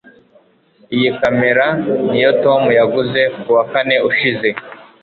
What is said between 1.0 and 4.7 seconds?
kamera niyo tom yaguze kuwa kane ushize